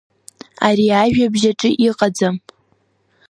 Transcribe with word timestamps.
Ари 0.67 0.87
ажәабжь 1.01 1.45
аҿы 1.51 1.69
иҟаӡам. 1.87 2.35